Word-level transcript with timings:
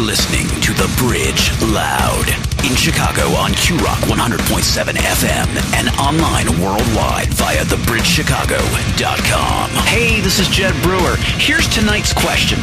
listening 0.00 0.48
to 0.62 0.72
The 0.72 0.88
Bridge 0.96 1.52
Loud 1.60 2.24
in 2.64 2.74
Chicago 2.74 3.36
on 3.36 3.52
Q 3.52 3.76
Rock 3.78 3.98
100.7 4.08 4.96
FM 4.96 5.46
and 5.76 5.90
online 6.00 6.48
worldwide 6.60 7.28
via 7.34 7.62
thebridgechicago.com. 7.64 9.70
Hey, 9.84 10.20
this 10.20 10.38
is 10.38 10.48
Jed 10.48 10.72
Brewer. 10.82 11.16
Here's 11.36 11.68
tonight's 11.68 12.14
question. 12.14 12.58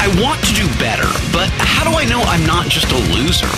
I 0.00 0.08
want 0.20 0.42
to 0.44 0.52
do 0.54 0.66
better, 0.78 1.08
but 1.32 1.48
how 1.56 1.82
do 1.88 1.96
I 1.96 2.04
know 2.04 2.20
I'm 2.20 2.44
not 2.46 2.68
just 2.68 2.92
a 2.92 2.98
loser? 3.16 3.48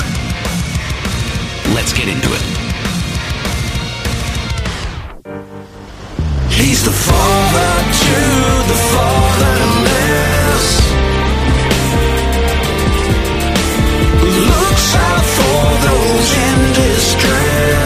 Let's 1.74 1.92
get 1.92 2.06
into 2.08 2.28
it. 2.30 2.42
He's 6.52 6.84
the 6.84 6.92
father 6.92 7.82
to 7.90 8.14
the 8.68 8.76
fatherless. 8.94 11.05
Looks 14.22 14.94
out 14.94 15.24
for 15.36 15.62
those 15.86 16.30
in 16.46 16.72
distress. 16.74 17.85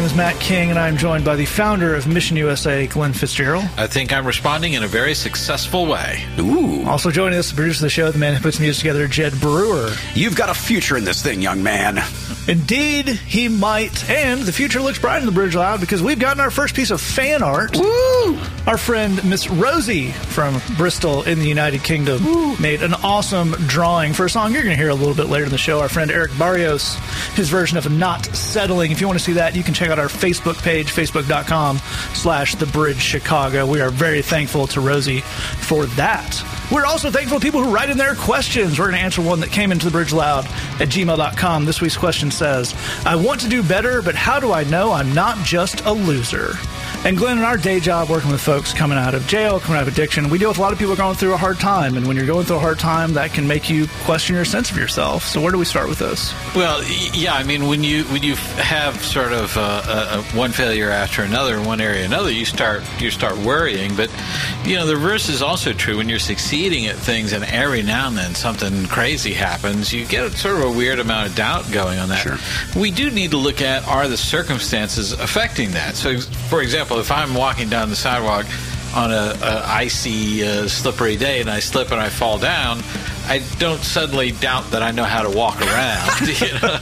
Name 0.00 0.06
is 0.06 0.16
Matt 0.16 0.40
King, 0.40 0.70
and 0.70 0.78
I'm 0.78 0.96
joined 0.96 1.26
by 1.26 1.36
the 1.36 1.44
founder 1.44 1.94
of 1.94 2.06
Mission 2.06 2.34
USA, 2.38 2.86
Glenn 2.86 3.12
Fitzgerald. 3.12 3.64
I 3.76 3.86
think 3.86 4.14
I'm 4.14 4.26
responding 4.26 4.72
in 4.72 4.82
a 4.82 4.86
very 4.86 5.12
successful 5.14 5.84
way. 5.84 6.24
Ooh, 6.38 6.86
Also 6.86 7.10
joining 7.10 7.38
us, 7.38 7.50
the 7.50 7.56
producer 7.56 7.80
of 7.80 7.82
the 7.82 7.90
show, 7.90 8.10
the 8.10 8.18
man 8.18 8.34
who 8.34 8.40
puts 8.40 8.58
music 8.58 8.80
together, 8.80 9.06
Jed 9.06 9.38
Brewer. 9.40 9.94
you've 10.14 10.36
got 10.36 10.48
a 10.48 10.54
future 10.54 10.96
in 10.96 11.04
this 11.04 11.22
thing, 11.22 11.42
young 11.42 11.62
man. 11.62 11.98
Indeed, 12.48 13.08
he 13.08 13.48
might, 13.48 14.08
and 14.08 14.40
the 14.40 14.52
future 14.52 14.80
looks 14.80 14.98
bright 14.98 15.20
in 15.20 15.26
the 15.26 15.32
Bridge 15.32 15.54
Loud 15.54 15.80
because 15.80 16.02
we've 16.02 16.18
gotten 16.18 16.40
our 16.40 16.50
first 16.50 16.74
piece 16.74 16.90
of 16.90 17.02
fan 17.02 17.42
art. 17.42 17.76
Our 18.70 18.78
friend 18.78 19.28
Miss 19.28 19.50
Rosie 19.50 20.12
from 20.12 20.62
Bristol 20.76 21.24
in 21.24 21.40
the 21.40 21.48
United 21.48 21.82
Kingdom 21.82 22.22
made 22.62 22.84
an 22.84 22.94
awesome 22.94 23.50
drawing 23.66 24.12
for 24.12 24.26
a 24.26 24.30
song 24.30 24.52
you're 24.52 24.62
going 24.62 24.76
to 24.76 24.80
hear 24.80 24.90
a 24.90 24.94
little 24.94 25.12
bit 25.12 25.26
later 25.26 25.46
in 25.46 25.50
the 25.50 25.58
show. 25.58 25.80
Our 25.80 25.88
friend 25.88 26.08
Eric 26.08 26.30
Barrios, 26.38 26.94
his 27.34 27.48
version 27.48 27.78
of 27.78 27.90
Not 27.90 28.26
Settling. 28.26 28.92
If 28.92 29.00
you 29.00 29.08
want 29.08 29.18
to 29.18 29.24
see 29.24 29.32
that, 29.32 29.56
you 29.56 29.64
can 29.64 29.74
check 29.74 29.90
out 29.90 29.98
our 29.98 30.06
Facebook 30.06 30.62
page, 30.62 30.92
facebook.com 30.92 31.78
slash 32.14 32.54
The 32.54 32.66
Bridge 32.66 33.00
Chicago. 33.00 33.66
We 33.66 33.80
are 33.80 33.90
very 33.90 34.22
thankful 34.22 34.68
to 34.68 34.80
Rosie 34.80 35.22
for 35.22 35.86
that. 35.86 36.40
We're 36.70 36.86
also 36.86 37.10
thankful 37.10 37.40
to 37.40 37.44
people 37.44 37.64
who 37.64 37.74
write 37.74 37.90
in 37.90 37.98
their 37.98 38.14
questions. 38.14 38.78
We're 38.78 38.84
going 38.84 38.98
to 38.98 39.04
answer 39.04 39.20
one 39.20 39.40
that 39.40 39.50
came 39.50 39.72
into 39.72 39.86
the 39.86 39.90
bridge 39.90 40.12
loud 40.12 40.46
at 40.78 40.90
gmail.com. 40.90 41.64
This 41.64 41.80
week's 41.80 41.96
question 41.96 42.30
says, 42.30 42.72
I 43.04 43.16
want 43.16 43.40
to 43.40 43.48
do 43.48 43.64
better, 43.64 44.00
but 44.00 44.14
how 44.14 44.38
do 44.38 44.52
I 44.52 44.62
know 44.62 44.92
I'm 44.92 45.12
not 45.12 45.44
just 45.44 45.84
a 45.84 45.90
loser? 45.90 46.52
And 47.02 47.16
Glenn, 47.16 47.38
in 47.38 47.44
our 47.44 47.56
day 47.56 47.80
job 47.80 48.10
working 48.10 48.30
with 48.30 48.42
folks 48.42 48.59
coming 48.68 48.98
out 48.98 49.14
of 49.14 49.26
jail, 49.26 49.58
coming 49.60 49.80
out 49.80 49.86
of 49.86 49.92
addiction, 49.92 50.28
we 50.28 50.38
deal 50.38 50.48
with 50.48 50.58
a 50.58 50.60
lot 50.60 50.72
of 50.72 50.78
people 50.78 50.94
going 50.96 51.16
through 51.16 51.34
a 51.34 51.36
hard 51.36 51.58
time. 51.58 51.96
And 51.96 52.06
when 52.06 52.16
you're 52.16 52.26
going 52.26 52.46
through 52.46 52.56
a 52.56 52.60
hard 52.60 52.78
time, 52.78 53.14
that 53.14 53.32
can 53.32 53.46
make 53.46 53.70
you 53.70 53.86
question 54.04 54.36
your 54.36 54.44
sense 54.44 54.70
of 54.70 54.76
yourself. 54.76 55.24
So 55.24 55.40
where 55.40 55.52
do 55.52 55.58
we 55.58 55.64
start 55.64 55.88
with 55.88 55.98
this? 55.98 56.34
Well, 56.54 56.82
yeah, 57.14 57.34
I 57.34 57.42
mean, 57.44 57.66
when 57.66 57.82
you 57.82 58.04
when 58.04 58.22
you 58.22 58.36
have 58.36 59.02
sort 59.02 59.32
of 59.32 59.56
uh, 59.56 59.60
uh, 59.60 59.82
uh, 59.86 60.22
one 60.36 60.52
failure 60.52 60.90
after 60.90 61.22
another 61.22 61.56
in 61.56 61.64
one 61.64 61.80
area 61.80 62.02
or 62.02 62.06
another, 62.06 62.30
you 62.30 62.44
start 62.44 62.82
you 63.00 63.10
start 63.10 63.36
worrying. 63.38 63.96
But 63.96 64.10
you 64.64 64.76
know, 64.76 64.86
the 64.86 64.96
reverse 64.96 65.28
is 65.28 65.42
also 65.42 65.72
true. 65.72 65.96
When 65.96 66.08
you're 66.08 66.18
succeeding 66.18 66.86
at 66.86 66.96
things, 66.96 67.32
and 67.32 67.44
every 67.44 67.82
now 67.82 68.08
and 68.08 68.16
then 68.16 68.34
something 68.34 68.86
crazy 68.86 69.32
happens, 69.32 69.92
you 69.92 70.04
get 70.06 70.30
sort 70.32 70.56
of 70.56 70.64
a 70.64 70.70
weird 70.70 70.98
amount 70.98 71.28
of 71.28 71.34
doubt 71.34 71.70
going 71.72 71.98
on 71.98 72.08
that. 72.08 72.18
Sure. 72.18 72.80
We 72.80 72.90
do 72.90 73.10
need 73.10 73.30
to 73.32 73.36
look 73.36 73.60
at 73.60 73.86
are 73.88 74.08
the 74.08 74.16
circumstances 74.16 75.12
affecting 75.12 75.70
that. 75.72 75.96
So, 75.96 76.20
for 76.20 76.62
example, 76.62 76.98
if 76.98 77.10
I'm 77.10 77.34
walking 77.34 77.68
down 77.68 77.90
the 77.90 77.96
sidewalk 77.96 78.46
on 78.94 79.12
a, 79.12 79.36
a 79.42 79.64
icy, 79.66 80.46
uh, 80.46 80.68
slippery 80.68 81.16
day 81.16 81.40
and 81.40 81.50
I 81.50 81.60
slip 81.60 81.90
and 81.90 82.00
I 82.00 82.08
fall 82.08 82.38
down, 82.38 82.82
I 83.26 83.42
don't 83.58 83.80
suddenly 83.80 84.32
doubt 84.32 84.70
that 84.72 84.82
I 84.82 84.90
know 84.90 85.04
how 85.04 85.22
to 85.22 85.30
walk 85.30 85.60
around. 85.60 86.20
you 86.40 86.52
know? 86.60 86.78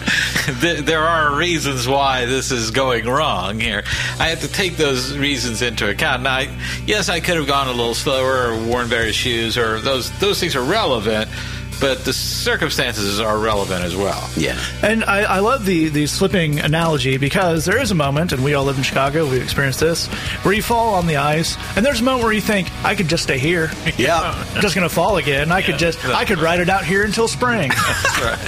There- 0.83 0.99
are 0.99 1.35
reasons 1.37 1.87
why 1.87 2.27
this 2.27 2.51
is 2.51 2.71
going 2.71 3.07
wrong 3.07 3.61
here. 3.61 3.85
I 4.19 4.29
have 4.29 4.41
to 4.41 4.49
take 4.49 4.77
those 4.77 5.17
reasons 5.17 5.63
into 5.63 5.89
account. 5.89 6.23
Now, 6.23 6.35
I, 6.37 6.59
yes, 6.87 7.09
I 7.09 7.21
could 7.21 7.37
have 7.37 7.47
gone 7.47 7.69
a 7.69 7.73
little 7.73 7.95
slower 7.95 8.53
or 8.53 8.65
worn 8.67 8.89
better 8.89 9.13
shoes, 9.13 9.57
or 9.57 9.81
those 9.81 10.11
those 10.19 10.41
things 10.41 10.57
are 10.57 10.63
relevant. 10.63 11.31
But 11.81 12.05
the 12.05 12.13
circumstances 12.13 13.21
are 13.21 13.39
relevant 13.39 13.85
as 13.85 13.95
well. 13.95 14.29
Yeah. 14.37 14.59
And 14.83 15.05
I, 15.05 15.37
I 15.37 15.39
love 15.41 15.65
the, 15.65 15.89
the 15.89 16.07
slipping 16.07 16.61
analogy 16.61 17.17
because 17.19 17.65
there 17.65 17.81
is 17.81 17.91
a 17.91 17.95
moment, 17.95 18.33
and 18.33 18.43
we 18.43 18.55
all 18.55 18.65
live 18.65 18.77
in 18.79 18.83
Chicago, 18.83 19.29
we've 19.29 19.43
experienced 19.43 19.81
this, 19.81 20.07
where 20.45 20.55
you 20.55 20.63
fall 20.63 20.95
on 20.95 21.07
the 21.07 21.17
ice, 21.17 21.57
and 21.77 21.85
there's 21.85 22.01
a 22.01 22.05
moment 22.05 22.25
where 22.25 22.33
you 22.33 22.41
think, 22.41 22.71
I 22.85 22.95
could 22.95 23.09
just 23.09 23.23
stay 23.25 23.39
here. 23.39 23.71
Yeah. 23.99 24.33
I'm 24.55 24.61
just 24.61 24.77
going 24.77 24.89
to 24.89 24.95
fall 24.95 25.17
again. 25.17 25.51
I 25.51 25.61
could 25.61 25.77
just, 25.77 26.05
I 26.05 26.25
could 26.25 26.39
ride 26.39 26.61
it 26.61 26.69
out 26.69 26.85
here 26.85 27.05
until 27.05 27.27
spring. 27.27 27.71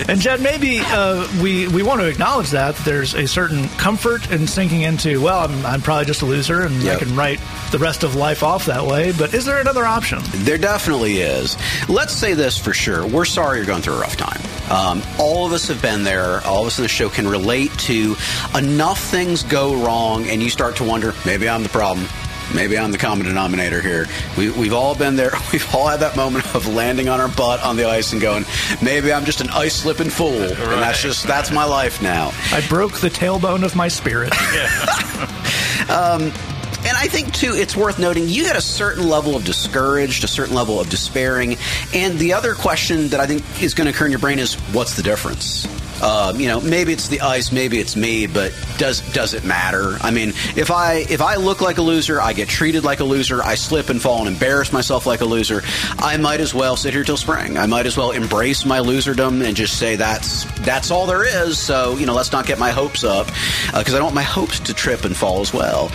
And 0.09 0.21
Jed, 0.21 0.41
maybe 0.41 0.81
uh, 0.81 1.26
we 1.43 1.69
we 1.69 1.83
want 1.83 2.00
to 2.00 2.09
acknowledge 2.09 2.50
that, 2.50 2.75
that 2.76 2.85
there's 2.85 3.15
a 3.15 3.26
certain 3.26 3.69
comfort 3.71 4.31
in 4.31 4.47
sinking 4.47 4.83
into, 4.83 5.21
well, 5.23 5.41
I'm, 5.49 5.65
I'm 5.67 5.81
probably 5.81 6.05
just 6.06 6.23
a 6.23 6.26
loser, 6.26 6.62
and 6.62 6.88
I 6.88 6.97
can 6.97 7.15
write 7.17 7.41
the 7.71 7.79
rest 7.79 8.03
of 8.03 8.15
life 8.17 8.43
off 8.43 8.67
that 8.67 8.85
way. 8.85 9.12
But 9.12 9.33
is 9.35 9.44
there 9.44 9.61
another 9.61 9.85
option? 9.85 10.19
There 10.44 10.59
definitely 10.59 11.21
is. 11.21 11.56
Let's 11.88 12.12
say 12.12 12.35
this 12.35 12.59
for 12.59 12.73
sure. 12.73 13.06
We're 13.06 13.19
sorry 13.25 13.58
you're 13.58 13.67
going 13.67 13.82
through 13.82 13.94
a 13.94 14.00
rough 14.00 14.17
time. 14.17 14.40
Um, 14.70 15.02
all 15.19 15.46
of 15.46 15.52
us 15.52 15.67
have 15.69 15.82
been 15.82 16.05
there. 16.05 16.40
All 16.46 16.61
of 16.61 16.67
us 16.69 16.78
in 16.78 16.82
the 16.82 16.88
show 16.88 17.08
can 17.08 17.26
relate 17.26 17.72
to 17.81 18.17
enough 18.56 19.00
things 19.00 19.43
go 19.43 19.84
wrong, 19.84 20.28
and 20.28 20.43
you 20.43 20.50
start 20.50 20.76
to 20.76 20.84
wonder, 20.84 21.12
maybe 21.26 21.49
I'm 21.49 21.62
the 21.62 21.69
problem. 21.69 22.06
Maybe 22.55 22.76
I'm 22.76 22.90
the 22.90 22.99
common 22.99 23.26
denominator 23.26 23.81
here. 23.81 24.06
We, 24.37 24.50
we've 24.50 24.72
all 24.72 24.96
been 24.96 25.14
there. 25.14 25.31
We've 25.52 25.75
all 25.75 25.87
had 25.87 26.00
that 26.00 26.17
moment 26.17 26.52
of 26.55 26.67
landing 26.67 27.08
on 27.08 27.20
our 27.20 27.28
butt 27.28 27.62
on 27.62 27.76
the 27.76 27.84
ice 27.84 28.12
and 28.12 28.20
going, 28.20 28.44
maybe 28.82 29.12
I'm 29.12 29.25
just 29.25 29.40
an 29.40 29.50
ice 29.50 29.76
slipping 29.76 30.11
fool. 30.11 30.32
And 30.32 30.82
that's 30.82 31.00
just, 31.00 31.26
that's 31.26 31.52
my 31.52 31.64
life 31.64 32.02
now. 32.02 32.32
I 32.52 32.66
broke 32.69 32.99
the 32.99 33.08
tailbone 33.08 33.64
of 33.64 33.76
my 33.76 33.87
spirit. 33.87 34.32
And 36.82 36.97
I 36.97 37.09
think 37.09 37.35
too, 37.35 37.53
it's 37.55 37.77
worth 37.77 37.99
noting 37.99 38.29
you 38.29 38.47
had 38.47 38.56
a 38.56 38.61
certain 38.61 39.09
level 39.09 39.37
of 39.37 39.44
discouraged, 39.44 40.25
a 40.25 40.29
certain 40.29 40.55
level 40.55 40.81
of 40.81 40.88
despairing, 40.88 41.56
and 41.94 42.19
the 42.19 42.32
other 42.32 42.55
question 42.55 43.09
that 43.09 43.21
I 43.21 43.27
think 43.27 43.43
is 43.62 43.75
going 43.75 43.87
to 43.87 43.91
occur 43.91 44.06
in 44.06 44.12
your 44.12 44.21
brain 44.21 44.38
is, 44.38 44.55
what's 44.73 44.97
the 44.97 45.03
difference? 45.03 45.67
Um, 46.02 46.41
you 46.41 46.49
know, 46.49 46.61
maybe 46.61 46.93
it's 46.93 47.08
the 47.08 47.20
ice, 47.20 47.52
maybe 47.52 47.79
it's 47.79 47.97
me, 47.97 48.26
but 48.26 48.52
does 48.79 49.00
does 49.12 49.35
it 49.35 49.44
matter? 49.44 49.97
I 50.00 50.11
mean, 50.11 50.31
if 50.56 50.70
I 50.70 51.06
if 51.11 51.20
I 51.20 51.37
look 51.37 51.61
like 51.61 51.79
a 51.79 51.82
loser, 51.82 52.20
I 52.20 52.32
get 52.32 52.49
treated 52.49 52.85
like 52.85 53.00
a 53.00 53.05
loser, 53.05 53.43
I 53.43 53.55
slip 53.55 53.88
and 53.88 54.00
fall 54.00 54.19
and 54.19 54.29
embarrass 54.29 54.73
myself 54.73 55.06
like 55.06 55.20
a 55.20 55.25
loser, 55.25 55.62
I 55.99 56.17
might 56.17 56.41
as 56.41 56.55
well 56.55 56.76
sit 56.76 56.94
here 56.94 57.05
till 57.05 57.17
spring. 57.17 57.58
I 57.58 57.67
might 57.67 57.87
as 57.87 57.97
well 57.97 58.12
embrace 58.12 58.64
my 58.64 58.79
loserdom 58.79 59.44
and 59.44 59.56
just 59.56 59.79
say 59.79 59.97
that's 59.97 60.44
that's 60.61 60.91
all 60.91 61.06
there 61.06 61.25
is. 61.25 61.58
So 61.58 61.97
you 61.97 62.06
know, 62.06 62.14
let's 62.14 62.32
not 62.32 62.47
get 62.47 62.58
my 62.58 62.70
hopes 62.70 63.05
up 63.05 63.26
because 63.67 63.94
I 63.94 63.99
don't 63.99 64.05
want 64.05 64.14
my 64.14 64.23
hopes 64.23 64.61
to 64.61 64.75
trip 64.75 65.05
and 65.05 65.17
fall 65.17 65.41
as 65.41 65.52
well. 65.52 65.87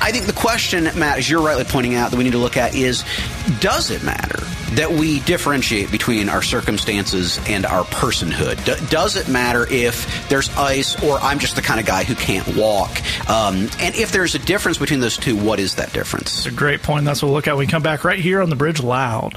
I 0.00 0.10
think 0.10 0.26
the 0.26 0.32
question, 0.32 0.84
Matt, 0.96 1.18
as 1.18 1.30
you're 1.30 1.42
rightly 1.42 1.64
pointing 1.64 1.94
out, 1.94 2.10
that 2.10 2.16
we 2.16 2.24
need 2.24 2.32
to 2.32 2.38
look 2.38 2.56
at 2.56 2.74
is, 2.74 3.04
does 3.60 3.90
it 3.90 4.02
matter? 4.02 4.42
That 4.76 4.90
we 4.90 5.20
differentiate 5.20 5.90
between 5.90 6.28
our 6.28 6.42
circumstances 6.42 7.38
and 7.48 7.64
our 7.64 7.84
personhood. 7.84 8.64
D- 8.64 8.86
does 8.90 9.16
it 9.16 9.28
matter 9.28 9.66
if 9.70 10.28
there's 10.28 10.48
ice 10.56 11.00
or 11.02 11.18
I'm 11.18 11.38
just 11.38 11.56
the 11.56 11.62
kind 11.62 11.80
of 11.80 11.86
guy 11.86 12.04
who 12.04 12.14
can't 12.14 12.56
walk? 12.56 12.90
Um, 13.28 13.68
and 13.78 13.94
if 13.94 14.12
there's 14.12 14.34
a 14.34 14.38
difference 14.38 14.78
between 14.78 15.00
those 15.00 15.16
two, 15.16 15.36
what 15.36 15.60
is 15.60 15.76
that 15.76 15.92
difference? 15.92 16.38
It's 16.38 16.46
a 16.46 16.50
great 16.50 16.82
point. 16.82 17.04
That's 17.04 17.22
what 17.22 17.28
we'll 17.28 17.36
look 17.36 17.48
at 17.48 17.56
when 17.56 17.66
we 17.66 17.70
come 17.70 17.82
back 17.82 18.04
right 18.04 18.18
here 18.18 18.40
on 18.40 18.50
the 18.50 18.56
bridge 18.56 18.82
loud. 18.82 19.34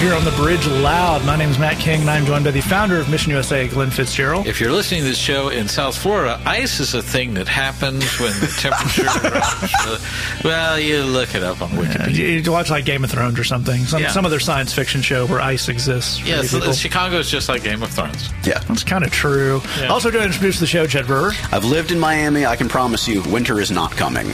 You 0.00 0.06
here 0.06 0.14
on 0.14 0.24
the 0.24 0.30
Bridge 0.32 0.66
Loud. 0.66 1.24
My 1.24 1.36
name 1.36 1.48
is 1.50 1.58
Matt 1.58 1.78
King, 1.78 2.00
and 2.02 2.10
I'm 2.10 2.24
joined 2.26 2.44
by 2.44 2.50
the 2.50 2.60
founder 2.60 2.98
of 2.98 3.08
Mission 3.08 3.30
USA, 3.32 3.66
Glenn 3.68 3.90
Fitzgerald. 3.90 4.46
If 4.46 4.60
you're 4.60 4.70
listening 4.72 5.00
to 5.02 5.06
this 5.08 5.18
show 5.18 5.48
in 5.48 5.66
South 5.68 5.96
Florida, 5.96 6.40
ice 6.44 6.78
is 6.80 6.94
a 6.94 7.02
thing 7.02 7.34
that 7.34 7.48
happens 7.48 8.04
when 8.20 8.32
the 8.40 8.46
temperature 8.58 9.02
drops. 9.28 10.44
Well, 10.44 10.78
you 10.78 11.02
look 11.02 11.34
it 11.34 11.42
up 11.42 11.60
on 11.62 11.70
Wikipedia. 11.70 12.14
you, 12.14 12.26
you 12.26 12.52
watch 12.52 12.70
like 12.70 12.84
Game 12.84 13.02
of 13.04 13.10
Thrones 13.10 13.38
or 13.38 13.44
something, 13.44 13.84
some 13.86 14.02
Yeah. 14.02 14.10
some 14.10 14.24
other 14.26 14.40
science 14.40 14.72
fiction 14.72 15.02
show 15.02 15.26
where 15.26 15.40
ice 15.40 15.68
exists. 15.68 16.18
for 16.18 16.28
Yeah, 16.28 16.42
you 16.42 16.48
so. 16.48 16.72
Chicago 16.72 17.18
is 17.18 17.30
just 17.30 17.48
like 17.48 17.64
Game 17.64 17.82
of 17.82 17.90
Thrones. 17.90 18.30
Yeah. 18.44 18.58
That's 18.60 18.84
kind 18.84 19.04
of 19.04 19.10
true. 19.10 19.60
Yeah. 19.80 19.88
Also, 19.88 20.10
going 20.10 20.22
to 20.22 20.26
introduce 20.26 20.60
the 20.60 20.66
show, 20.66 20.86
Jed 20.86 21.06
Brewer. 21.06 21.32
I've 21.52 21.64
lived 21.64 21.90
in 21.90 21.98
Miami. 21.98 22.46
I 22.46 22.56
can 22.56 22.68
promise 22.68 23.08
you, 23.08 23.22
winter 23.24 23.60
is 23.60 23.70
not 23.70 23.92
coming. 23.92 24.28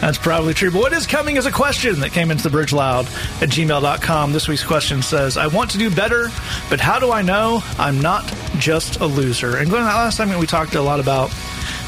That's 0.00 0.18
probably 0.18 0.54
true. 0.54 0.70
But 0.70 0.80
what 0.80 0.92
is 0.92 1.06
coming 1.06 1.36
is 1.36 1.46
a 1.46 1.52
question 1.52 2.00
that 2.00 2.10
came 2.12 2.30
into 2.30 2.42
the 2.42 2.50
bridge 2.50 2.72
loud 2.72 3.06
at 3.40 3.48
gmail.com. 3.50 4.25
This 4.32 4.48
week's 4.48 4.64
question 4.64 5.02
says, 5.02 5.36
I 5.36 5.46
want 5.46 5.70
to 5.72 5.78
do 5.78 5.90
better, 5.90 6.28
but 6.68 6.80
how 6.80 6.98
do 6.98 7.12
I 7.12 7.22
know 7.22 7.62
I'm 7.78 8.00
not 8.00 8.26
just 8.58 9.00
a 9.00 9.06
loser? 9.06 9.56
And 9.56 9.68
Glenn, 9.70 9.84
that 9.84 9.94
last 9.94 10.16
time 10.16 10.36
we 10.38 10.46
talked 10.46 10.74
a 10.74 10.82
lot 10.82 11.00
about 11.00 11.30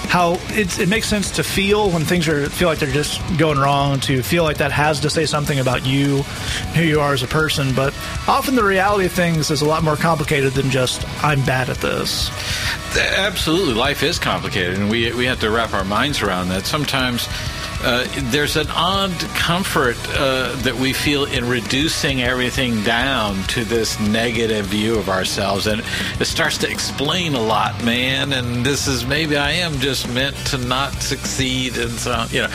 how 0.08 0.38
it 0.50 0.88
makes 0.88 1.06
sense 1.06 1.30
to 1.32 1.44
feel 1.44 1.90
when 1.90 2.02
things 2.02 2.28
are 2.28 2.48
feel 2.48 2.68
like 2.68 2.78
they're 2.78 2.90
just 2.90 3.20
going 3.36 3.58
wrong, 3.58 4.00
to 4.00 4.22
feel 4.22 4.42
like 4.42 4.56
that 4.56 4.72
has 4.72 5.00
to 5.00 5.10
say 5.10 5.26
something 5.26 5.58
about 5.58 5.84
you, 5.84 6.22
who 6.74 6.82
you 6.82 7.00
are 7.00 7.12
as 7.12 7.22
a 7.22 7.26
person. 7.26 7.74
But 7.74 7.94
often 8.26 8.54
the 8.54 8.64
reality 8.64 9.04
of 9.04 9.12
things 9.12 9.50
is 9.50 9.60
a 9.60 9.66
lot 9.66 9.82
more 9.82 9.96
complicated 9.96 10.54
than 10.54 10.70
just 10.70 11.06
I'm 11.22 11.44
bad 11.44 11.68
at 11.68 11.78
this. 11.78 12.30
Absolutely, 12.96 13.74
life 13.74 14.02
is 14.02 14.18
complicated, 14.18 14.78
and 14.78 14.90
we 14.90 15.12
we 15.12 15.26
have 15.26 15.40
to 15.40 15.50
wrap 15.50 15.74
our 15.74 15.84
minds 15.84 16.22
around 16.22 16.48
that. 16.48 16.64
Sometimes 16.64 17.28
uh, 17.82 18.06
there's 18.30 18.56
an 18.56 18.66
odd 18.70 19.12
comfort 19.34 19.96
uh, 20.10 20.54
that 20.62 20.74
we 20.74 20.92
feel 20.92 21.24
in 21.26 21.48
reducing 21.48 22.22
everything 22.22 22.82
down 22.82 23.40
to 23.44 23.64
this 23.64 24.00
negative 24.00 24.66
view 24.66 24.96
of 24.96 25.08
ourselves, 25.08 25.66
and 25.66 25.82
it 26.20 26.24
starts 26.24 26.58
to 26.58 26.70
explain 26.70 27.34
a 27.34 27.40
lot, 27.40 27.84
man. 27.84 28.32
And 28.32 28.66
this 28.66 28.88
is 28.88 29.06
maybe 29.06 29.36
I 29.36 29.52
am 29.52 29.74
just 29.78 30.08
meant 30.12 30.36
to 30.48 30.58
not 30.58 30.92
succeed, 30.94 31.76
and 31.78 31.90
so 31.92 32.24
you 32.30 32.42
know. 32.42 32.50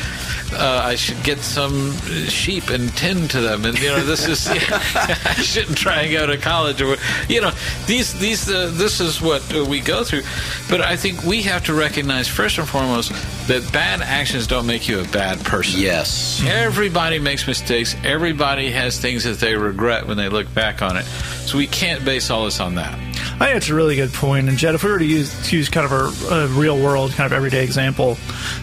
Uh, 0.56 0.84
I 0.86 0.94
should 0.94 1.24
get 1.24 1.40
some 1.40 1.94
sheep 2.28 2.70
and 2.70 2.96
tend 2.96 3.32
to 3.32 3.42
them, 3.42 3.66
and 3.66 3.76
you 3.80 3.88
know 3.88 4.04
this 4.04 4.28
is. 4.28 4.48
I 4.96 5.34
shouldn't 5.42 5.80
try 5.80 6.02
and 6.02 6.12
go 6.12 6.28
to 6.28 6.38
college, 6.38 6.80
or 6.80 6.96
you 7.28 7.42
know 7.42 7.52
these 7.88 8.14
these 8.20 8.48
uh, 8.48 8.70
this 8.72 9.00
is 9.00 9.20
what 9.20 9.42
we 9.52 9.80
go 9.80 10.04
through. 10.04 10.22
But 10.70 10.82
I 10.82 10.96
think 10.96 11.24
we 11.24 11.42
have 11.44 11.66
to 11.66 11.74
recognize 11.74 12.28
first 12.28 12.60
and 12.60 12.68
foremost 12.68 13.14
that 13.48 13.68
bad 13.74 14.02
actions 14.02 14.46
don't 14.46 14.68
make 14.68 14.88
you 14.88 15.00
a 15.00 15.08
bad 15.14 15.40
person. 15.46 15.80
Yes. 15.80 16.44
Everybody 16.46 17.20
makes 17.20 17.48
mistakes. 17.48 17.96
Everybody 18.04 18.72
has 18.72 19.00
things 19.00 19.24
that 19.24 19.40
they 19.40 19.56
regret 19.56 20.08
when 20.08 20.18
they 20.18 20.28
look 20.28 20.52
back 20.54 20.82
on 20.82 20.98
it. 20.98 21.06
So 21.46 21.58
we 21.58 21.68
can't 21.68 22.04
base 22.04 22.30
all 22.30 22.46
this 22.46 22.60
on 22.60 22.76
that. 22.76 22.94
I 23.40 23.46
think 23.48 23.58
it's 23.58 23.70
a 23.70 23.76
really 23.76 23.96
good 23.96 24.12
point. 24.12 24.50
And 24.50 24.58
Jed, 24.58 24.76
if 24.76 24.84
we 24.84 24.92
were 24.92 25.00
to 25.00 25.06
use, 25.06 25.50
to 25.50 25.56
use 25.56 25.70
kind 25.70 25.86
of 25.86 25.92
a, 26.32 26.36
a 26.36 26.48
real 26.48 26.78
world, 26.78 27.12
kind 27.12 27.26
of 27.26 27.34
everyday 27.34 27.64
example, 27.64 28.16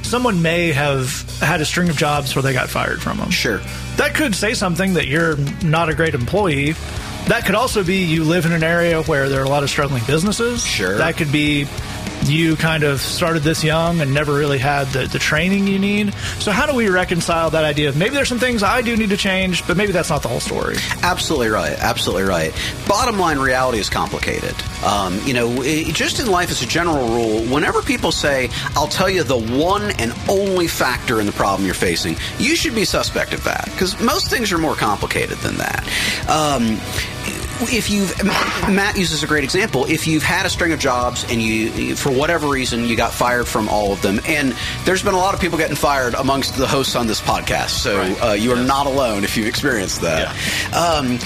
someone 0.02 0.42
may 0.42 0.73
have 0.73 1.23
had 1.40 1.61
a 1.61 1.64
string 1.64 1.88
of 1.88 1.97
jobs 1.97 2.35
where 2.35 2.42
they 2.42 2.52
got 2.52 2.69
fired 2.69 3.00
from 3.00 3.19
them. 3.19 3.30
Sure. 3.30 3.61
That 3.97 4.14
could 4.14 4.35
say 4.35 4.54
something 4.54 4.95
that 4.95 5.07
you're 5.07 5.37
not 5.62 5.88
a 5.88 5.95
great 5.95 6.14
employee. 6.14 6.75
That 7.26 7.45
could 7.47 7.54
also 7.54 7.85
be 7.85 8.04
you 8.04 8.25
live 8.25 8.47
in 8.47 8.52
an 8.52 8.64
area 8.64 9.02
where 9.02 9.28
there 9.28 9.40
are 9.40 9.45
a 9.45 9.49
lot 9.49 9.62
of 9.62 9.71
struggling 9.71 10.02
businesses. 10.04 10.64
Sure. 10.64 10.99
That 10.99 11.16
could 11.16 11.30
be 11.30 11.66
you 12.25 12.57
kind 12.57 12.83
of 12.83 13.00
started 13.00 13.43
this 13.43 13.65
young 13.65 14.00
and 14.00 14.12
never 14.12 14.35
really 14.35 14.59
had 14.59 14.87
the, 14.89 15.07
the 15.07 15.19
training 15.19 15.67
you 15.67 15.79
need. 15.79 16.12
So, 16.39 16.53
how 16.53 16.67
do 16.67 16.75
we 16.75 16.89
reconcile 16.89 17.50
that 17.50 17.65
idea 17.65 17.89
of 17.89 17.97
maybe 17.97 18.15
there's 18.15 18.29
some 18.29 18.39
things 18.39 18.62
I 18.62 18.83
do 18.83 18.97
need 18.97 19.11
to 19.11 19.17
change, 19.17 19.67
but 19.67 19.77
maybe 19.77 19.93
that's 19.93 20.11
not 20.11 20.23
the 20.23 20.29
whole 20.29 20.41
story? 20.41 20.77
Absolutely 21.03 21.49
right. 21.49 21.77
Absolutely 21.79 22.25
right. 22.25 22.53
Bottom 22.87 23.19
line, 23.19 23.39
reality 23.39 23.79
is 23.79 23.89
complicated. 23.89 24.55
Um, 24.85 25.21
you 25.25 25.35
know, 25.35 25.62
it, 25.62 25.95
just 25.95 26.21
in 26.21 26.31
life 26.31 26.50
as 26.50 26.62
a 26.62 26.67
general 26.67 27.09
rule, 27.09 27.43
whenever 27.53 27.83
people 27.83 28.12
say, 28.12 28.50
"I'll 28.77 28.89
tell 28.89 29.11
you 29.11 29.23
the 29.23 29.39
one 29.39 29.91
and 29.99 30.12
only 30.29 30.67
factor 30.67 31.21
in 31.21 31.27
the 31.27 31.33
problem 31.33 31.67
you're 31.67 31.75
facing," 31.75 32.17
you 32.39 32.57
should 32.57 32.75
be 32.75 32.85
suspect 32.85 33.33
of 33.33 33.45
that 33.45 33.65
because 33.67 34.00
most 34.00 34.29
things 34.31 34.53
are 34.53 34.59
more 34.59 34.75
complicated 34.75 35.39
than 35.39 35.57
that. 35.57 35.85
Um, 36.29 36.79
if 37.62 37.90
you've 37.90 38.12
Matt 38.69 38.97
uses 38.97 39.23
a 39.23 39.26
great 39.26 39.45
example. 39.45 39.85
If 39.87 40.07
you've 40.07 40.23
had 40.23 40.47
a 40.47 40.50
string 40.50 40.73
of 40.73 40.79
jobs 40.79 41.25
and 41.31 41.40
you, 41.43 41.95
for 41.97 42.11
whatever 42.11 42.49
reason, 42.49 42.85
you 42.87 42.97
got 42.97 43.12
fired 43.12 43.47
from 43.49 43.69
all 43.69 43.93
of 43.93 44.02
them, 44.02 44.21
and 44.26 44.55
there's 44.85 45.02
been 45.02 45.14
a 45.14 45.19
lot 45.19 45.35
of 45.35 45.40
people 45.40 45.59
getting 45.59 45.76
fired 45.76 46.14
amongst 46.14 46.57
the 46.57 46.67
hosts 46.67 46.97
on 46.97 47.07
this 47.07 47.21
podcast, 47.21 47.71
so 47.71 47.99
Right. 47.99 48.23
uh, 48.23 48.33
you 48.33 48.52
are 48.52 48.57
not 48.62 48.87
alone 48.87 49.25
if 49.25 49.37
you've 49.37 49.47
experienced 49.47 50.00
that. 50.02 50.29
Um, 50.75 51.19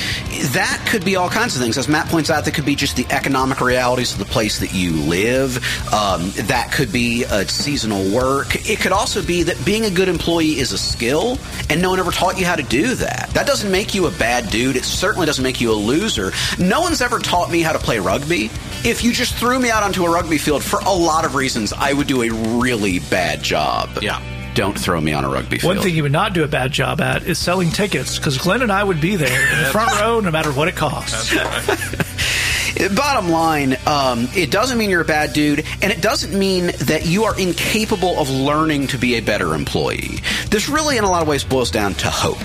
that 0.53 0.85
could 0.89 1.05
be 1.05 1.17
all 1.17 1.29
kinds 1.29 1.55
of 1.57 1.63
things. 1.63 1.77
As 1.79 1.89
Matt 1.89 2.09
points 2.09 2.31
out, 2.31 2.45
that 2.45 2.55
could 2.55 2.65
be 2.65 2.75
just 2.75 2.97
the 2.97 3.07
economic 3.11 3.61
realities 3.61 4.13
of 4.13 4.19
the 4.19 4.25
place 4.25 4.59
that 4.61 4.73
you 4.75 4.93
live. 4.93 5.57
Um, 5.93 6.31
that 6.47 6.73
could 6.73 6.93
be 6.93 7.25
uh, 7.25 7.45
seasonal 7.47 8.11
work. 8.15 8.69
It 8.69 8.81
could 8.81 8.93
also 8.93 9.23
be 9.23 9.43
that 9.45 9.63
being 9.65 9.85
a 9.85 9.91
good 9.91 10.09
employee 10.09 10.59
is 10.59 10.73
a 10.73 10.79
skill, 10.79 11.39
and 11.71 11.81
no 11.83 11.91
one 11.91 11.99
ever 11.99 12.11
taught 12.11 12.39
you 12.39 12.47
how 12.47 12.57
to 12.57 12.63
do 12.63 12.95
that. 12.97 13.31
That 13.35 13.47
doesn't 13.47 13.71
make 13.71 13.95
you 13.95 14.07
a 14.07 14.11
bad 14.13 14.51
dude. 14.51 14.77
It 14.77 14.85
certainly 14.85 15.27
doesn't 15.27 15.43
make 15.43 15.61
you 15.61 15.71
a 15.71 15.75
loser. 15.75 16.24
No 16.59 16.81
one's 16.81 17.01
ever 17.01 17.19
taught 17.19 17.51
me 17.51 17.63
how 17.63 17.73
to 17.73 17.79
play 17.79 17.99
rugby. 17.99 18.51
If 18.85 19.03
you 19.03 19.13
just 19.13 19.35
threw 19.37 19.59
me 19.59 19.71
out 19.71 19.83
onto 19.83 20.05
a 20.05 20.11
rugby 20.11 20.39
field 20.39 20.63
for 20.63 20.79
a 20.81 20.93
lot 20.93 21.25
of 21.25 21.35
reasons, 21.35 21.73
I 21.73 21.93
would 21.93 22.07
do 22.07 22.23
a 22.23 22.31
really 22.61 22.99
bad 22.99 23.43
job. 23.43 23.99
Yeah. 24.03 24.21
Don't 24.55 24.79
throw 24.79 25.01
me 25.01 25.13
on 25.13 25.25
a 25.25 25.29
rugby 25.29 25.59
field. 25.59 25.75
One 25.77 25.83
thing 25.83 25.97
you 25.97 26.05
would 26.05 26.13
not 26.13 26.33
do 26.33 26.45
a 26.45 26.49
bad 26.49 26.71
job 26.71 27.01
at 27.01 27.25
is 27.25 27.39
selling 27.39 27.71
tickets 27.71 28.19
because 28.19 28.39
Glenn 28.39 28.63
and 28.63 28.71
I 28.71 28.85
would 28.85 29.01
be 29.01 29.17
there 29.17 29.53
in 29.53 29.59
the 29.65 29.71
front 29.71 29.99
row 30.01 30.21
no 30.21 30.31
matter 30.31 30.53
what 30.53 30.69
it 30.69 30.77
costs. 30.77 31.35
Bottom 32.95 33.31
line, 33.31 33.77
um, 33.87 34.29
it 34.35 34.51
doesn't 34.51 34.79
mean 34.79 34.91
you're 34.91 35.01
a 35.01 35.05
bad 35.05 35.33
dude, 35.33 35.65
and 35.81 35.93
it 35.93 36.01
doesn't 36.01 36.37
mean 36.37 36.67
that 36.81 37.07
you 37.07 37.25
are 37.25 37.39
incapable 37.39 38.19
of 38.19 38.29
learning 38.29 38.89
to 38.89 38.99
be 38.99 39.15
a 39.15 39.21
better 39.21 39.55
employee. 39.55 40.19
This 40.51 40.69
really, 40.69 40.99
in 40.99 41.05
a 41.05 41.11
lot 41.11 41.23
of 41.23 41.29
ways, 41.29 41.45
boils 41.45 41.71
down 41.71 41.95
to 41.95 42.11
hope. 42.11 42.39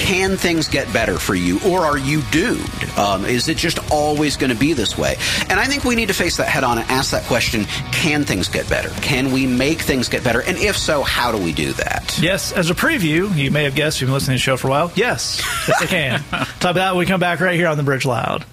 Can 0.00 0.38
things 0.38 0.66
get 0.66 0.90
better 0.92 1.18
for 1.18 1.34
you, 1.34 1.60
or 1.64 1.80
are 1.80 1.98
you 1.98 2.22
doomed? 2.32 2.90
Um, 2.98 3.26
is 3.26 3.48
it 3.48 3.58
just 3.58 3.78
always 3.92 4.36
going 4.36 4.50
to 4.50 4.58
be 4.58 4.72
this 4.72 4.96
way? 4.96 5.16
And 5.48 5.60
I 5.60 5.66
think 5.66 5.84
we 5.84 5.94
need 5.94 6.08
to 6.08 6.14
face 6.14 6.38
that 6.38 6.48
head 6.48 6.64
on 6.64 6.78
and 6.78 6.90
ask 6.90 7.12
that 7.12 7.24
question 7.24 7.66
can 7.92 8.24
things 8.24 8.48
get 8.48 8.68
better? 8.68 8.88
Can 9.02 9.30
we 9.30 9.46
make 9.46 9.82
things 9.82 10.08
get 10.08 10.24
better? 10.24 10.40
And 10.40 10.56
if 10.56 10.76
so, 10.76 11.02
how 11.02 11.30
do 11.30 11.38
we 11.38 11.52
do 11.52 11.74
that? 11.74 12.18
Yes, 12.20 12.50
as 12.50 12.70
a 12.70 12.74
preview, 12.74 13.32
you 13.36 13.50
may 13.50 13.64
have 13.64 13.74
guessed 13.74 14.00
you've 14.00 14.08
been 14.08 14.14
listening 14.14 14.38
to 14.38 14.40
the 14.40 14.44
show 14.44 14.56
for 14.56 14.68
a 14.68 14.70
while. 14.70 14.92
Yes, 14.96 15.40
yes, 15.68 15.80
they 15.80 15.86
can. 15.86 16.20
Talk 16.30 16.40
about 16.62 16.74
that 16.76 16.90
when 16.92 17.00
we 17.00 17.06
come 17.06 17.20
back 17.20 17.40
right 17.40 17.54
here 17.54 17.68
on 17.68 17.76
the 17.76 17.82
Bridge 17.82 18.06
Loud. 18.06 18.44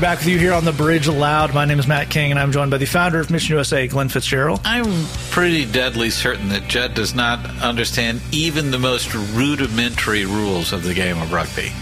Back 0.00 0.18
with 0.20 0.28
you 0.28 0.38
here 0.38 0.54
on 0.54 0.64
the 0.64 0.72
Bridge 0.72 1.08
Loud. 1.08 1.52
My 1.52 1.66
name 1.66 1.78
is 1.78 1.86
Matt 1.86 2.08
King, 2.08 2.30
and 2.30 2.40
I'm 2.40 2.52
joined 2.52 2.70
by 2.70 2.78
the 2.78 2.86
founder 2.86 3.20
of 3.20 3.30
Mission 3.30 3.54
USA, 3.54 3.86
Glenn 3.86 4.08
Fitzgerald. 4.08 4.60
I'm 4.64 5.06
pretty 5.30 5.66
deadly 5.66 6.08
certain 6.08 6.48
that 6.48 6.68
Jed 6.68 6.94
does 6.94 7.14
not 7.14 7.44
understand 7.60 8.22
even 8.32 8.70
the 8.70 8.78
most 8.78 9.12
rudimentary 9.14 10.24
rules 10.24 10.72
of 10.72 10.84
the 10.84 10.94
game 10.94 11.20
of 11.20 11.32
rugby. 11.32 11.72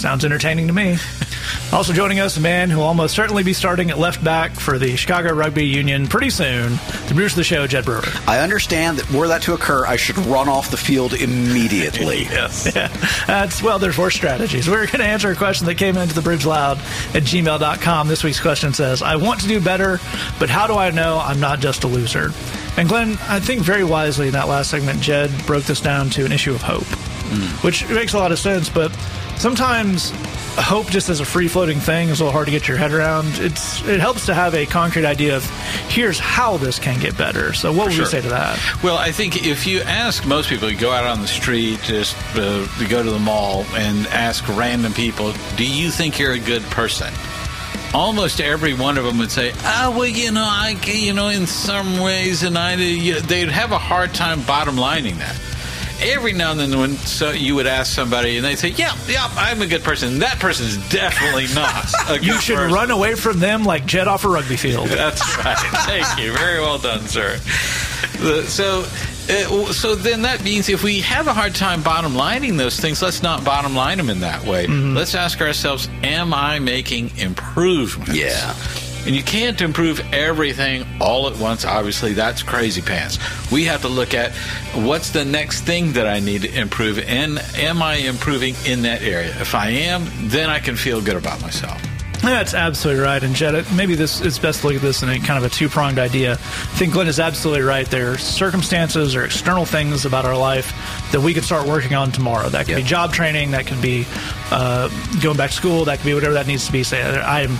Sounds 0.00 0.24
entertaining 0.24 0.66
to 0.68 0.72
me. 0.72 0.96
Also 1.72 1.92
joining 1.92 2.18
us, 2.18 2.36
a 2.36 2.40
man 2.40 2.68
who 2.68 2.78
will 2.78 2.84
almost 2.84 3.14
certainly 3.14 3.44
be 3.44 3.52
starting 3.52 3.90
at 3.90 3.98
left 3.98 4.22
back 4.24 4.50
for 4.52 4.76
the 4.76 4.96
Chicago 4.96 5.32
Rugby 5.32 5.64
Union 5.64 6.08
pretty 6.08 6.30
soon, 6.30 6.72
the 6.72 7.12
producer 7.14 7.34
of 7.34 7.36
the 7.36 7.44
show, 7.44 7.66
Jed 7.68 7.84
Brewer. 7.84 8.02
I 8.26 8.40
understand 8.40 8.98
that 8.98 9.08
were 9.16 9.28
that 9.28 9.42
to 9.42 9.54
occur, 9.54 9.86
I 9.86 9.94
should 9.94 10.18
run 10.18 10.48
off 10.48 10.72
the 10.72 10.76
field 10.76 11.14
immediately. 11.14 12.20
Yes. 12.30 12.72
Yeah, 12.74 12.88
that's 13.26 13.62
well. 13.62 13.78
There's 13.78 13.94
four 13.94 14.10
strategies. 14.10 14.68
We're 14.68 14.86
going 14.86 14.98
to 14.98 15.04
answer 15.04 15.30
a 15.30 15.36
question 15.36 15.66
that 15.66 15.76
came 15.76 15.96
into 15.96 16.14
the 16.14 16.22
bridge 16.22 16.46
loud 16.46 16.78
at 16.78 17.24
gmail.com. 17.24 18.08
This 18.08 18.24
week's 18.24 18.40
question 18.40 18.72
says, 18.72 19.02
"I 19.02 19.16
want 19.16 19.40
to 19.40 19.48
do 19.48 19.60
better, 19.60 20.00
but 20.38 20.48
how 20.48 20.66
do 20.66 20.74
I 20.74 20.90
know 20.90 21.18
I'm 21.18 21.40
not 21.40 21.60
just 21.60 21.84
a 21.84 21.88
loser?" 21.88 22.32
And 22.76 22.88
Glenn, 22.88 23.18
I 23.28 23.40
think 23.40 23.62
very 23.62 23.84
wisely 23.84 24.28
in 24.28 24.32
that 24.32 24.48
last 24.48 24.70
segment, 24.70 25.00
Jed 25.00 25.30
broke 25.46 25.64
this 25.64 25.80
down 25.80 26.10
to 26.10 26.24
an 26.24 26.32
issue 26.32 26.54
of 26.54 26.62
hope, 26.62 26.84
hmm. 26.84 27.66
which 27.66 27.88
makes 27.88 28.14
a 28.14 28.18
lot 28.18 28.32
of 28.32 28.38
sense. 28.38 28.68
But 28.68 28.92
sometimes 29.40 30.12
hope 30.56 30.88
just 30.88 31.08
as 31.08 31.20
a 31.20 31.24
free 31.24 31.48
floating 31.48 31.80
thing 31.80 32.10
is 32.10 32.20
a 32.20 32.24
little 32.24 32.32
hard 32.32 32.46
to 32.46 32.52
get 32.52 32.68
your 32.68 32.76
head 32.76 32.92
around. 32.92 33.26
It's 33.38 33.82
it 33.86 33.98
helps 34.00 34.26
to 34.26 34.34
have 34.34 34.54
a 34.54 34.66
concrete 34.66 35.06
idea 35.06 35.36
of 35.36 35.44
here's 35.88 36.18
how 36.18 36.58
this 36.58 36.78
can 36.78 37.00
get 37.00 37.16
better. 37.16 37.52
So 37.54 37.72
what 37.72 37.88
would 37.88 37.96
you 37.96 38.04
say 38.04 38.20
to 38.20 38.28
that? 38.28 38.58
Well, 38.82 38.98
I 38.98 39.12
think 39.12 39.46
if 39.46 39.66
you 39.66 39.80
ask 39.80 40.26
most 40.26 40.48
people, 40.48 40.70
you 40.70 40.78
go 40.78 40.90
out 40.90 41.06
on 41.06 41.22
the 41.22 41.28
street, 41.28 41.80
just 41.82 42.16
uh, 42.36 42.66
go 42.88 43.02
to 43.02 43.10
the 43.10 43.18
mall 43.18 43.64
and 43.74 44.06
ask 44.08 44.46
random 44.48 44.92
people, 44.92 45.32
do 45.56 45.66
you 45.66 45.90
think 45.90 46.18
you're 46.18 46.32
a 46.32 46.38
good 46.38 46.62
person? 46.64 47.12
Almost 47.92 48.40
every 48.40 48.74
one 48.74 48.98
of 48.98 49.04
them 49.04 49.18
would 49.18 49.32
say, 49.32 49.52
"Ah, 49.64 49.92
well, 49.96 50.06
you 50.06 50.30
know, 50.30 50.46
I, 50.46 50.76
you 50.86 51.12
know, 51.12 51.26
in 51.26 51.48
some 51.48 51.98
ways," 51.98 52.44
and 52.44 52.56
I, 52.56 52.76
they'd 52.76 53.48
have 53.48 53.72
a 53.72 53.78
hard 53.78 54.14
time 54.14 54.42
bottom 54.42 54.76
lining 54.76 55.18
that. 55.18 55.36
Every 56.02 56.32
now 56.32 56.50
and 56.52 56.60
then, 56.60 56.78
when 56.78 56.96
so 56.96 57.30
you 57.30 57.54
would 57.56 57.66
ask 57.66 57.92
somebody, 57.94 58.36
and 58.36 58.44
they 58.44 58.56
say, 58.56 58.68
"Yeah, 58.68 58.94
yeah, 59.08 59.28
I'm 59.36 59.60
a 59.62 59.66
good 59.66 59.82
person," 59.82 60.18
that 60.20 60.38
person's 60.38 60.76
definitely 60.88 61.46
not. 61.54 61.84
A 62.08 62.14
good 62.18 62.26
You 62.26 62.40
should 62.40 62.56
person. 62.56 62.74
run 62.74 62.90
away 62.90 63.14
from 63.14 63.38
them 63.38 63.64
like 63.64 63.86
Jed 63.86 64.08
off 64.08 64.24
a 64.24 64.28
rugby 64.28 64.56
field. 64.56 64.88
That's 64.88 65.20
right. 65.38 65.56
Thank 65.86 66.18
you. 66.18 66.32
Very 66.32 66.60
well 66.60 66.78
done, 66.78 67.06
sir. 67.06 67.36
The- 68.18 68.44
So, 68.48 68.80
uh, 69.30 69.72
so 69.72 69.94
then 69.94 70.22
that 70.22 70.42
means 70.42 70.68
if 70.68 70.82
we 70.82 71.00
have 71.00 71.26
a 71.28 71.32
hard 71.32 71.54
time 71.54 71.82
bottom 71.82 72.14
lining 72.14 72.56
those 72.56 72.78
things, 72.80 73.00
let's 73.02 73.22
not 73.22 73.44
bottom 73.44 73.74
line 73.76 73.98
them 73.98 74.08
in 74.10 74.20
that 74.20 74.44
way. 74.44 74.66
Let's 74.66 75.14
ask 75.14 75.40
ourselves: 75.40 75.88
Am 76.02 76.32
I 76.34 76.58
making 76.58 77.12
improvements? 77.18 78.14
Yeah. 78.14 78.54
And 79.06 79.16
you 79.16 79.22
can't 79.22 79.60
improve 79.60 80.00
everything 80.12 80.84
all 81.00 81.28
at 81.28 81.36
once. 81.38 81.64
Obviously, 81.64 82.12
that's 82.12 82.42
crazy 82.42 82.82
pants. 82.82 83.18
We 83.50 83.64
have 83.64 83.80
to 83.82 83.88
look 83.88 84.14
at 84.14 84.32
what's 84.74 85.10
the 85.10 85.24
next 85.24 85.62
thing 85.62 85.92
that 85.94 86.06
I 86.06 86.20
need 86.20 86.42
to 86.42 86.54
improve, 86.54 86.98
and 86.98 87.38
am 87.56 87.82
I 87.82 87.94
improving 87.94 88.54
in 88.66 88.82
that 88.82 89.02
area? 89.02 89.30
If 89.40 89.54
I 89.54 89.70
am, 89.70 90.06
then 90.28 90.50
I 90.50 90.58
can 90.58 90.76
feel 90.76 91.00
good 91.00 91.16
about 91.16 91.40
myself. 91.40 91.80
That's 92.22 92.52
absolutely 92.52 93.02
right. 93.02 93.22
And 93.22 93.34
Jed, 93.34 93.64
maybe 93.74 93.94
this 93.94 94.20
it's 94.20 94.38
best 94.38 94.60
to 94.60 94.66
look 94.66 94.76
at 94.76 94.82
this 94.82 95.02
in 95.02 95.08
a 95.08 95.18
kind 95.18 95.42
of 95.42 95.50
a 95.50 95.54
two 95.54 95.70
pronged 95.70 95.98
idea. 95.98 96.32
I 96.32 96.36
think 96.76 96.92
Glenn 96.92 97.08
is 97.08 97.18
absolutely 97.18 97.62
right. 97.62 97.86
There 97.86 98.12
are 98.12 98.18
circumstances 98.18 99.16
or 99.16 99.24
external 99.24 99.64
things 99.64 100.04
about 100.04 100.26
our 100.26 100.36
life 100.36 100.72
that 101.12 101.20
we 101.20 101.32
could 101.32 101.44
start 101.44 101.66
working 101.66 101.94
on 101.94 102.12
tomorrow. 102.12 102.50
That 102.50 102.66
could 102.66 102.76
be 102.76 102.82
job 102.82 103.14
training. 103.14 103.52
That 103.52 103.66
could 103.66 103.80
be 103.80 104.06
uh, 104.50 104.88
going 105.22 105.38
back 105.38 105.50
to 105.50 105.56
school. 105.56 105.86
That 105.86 105.98
could 105.98 106.06
be 106.06 106.14
whatever 106.14 106.34
that 106.34 106.46
needs 106.46 106.66
to 106.66 106.72
be. 106.72 106.82
Say, 106.82 107.02
I 107.02 107.40
am 107.40 107.58